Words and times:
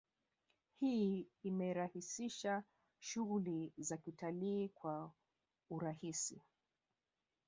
Hii 0.79 1.27
imerahisisha 1.43 2.63
shughuli 2.99 3.73
za 3.77 3.97
kitalii 3.97 4.69
kwa 4.69 5.11
urahisi 5.69 6.41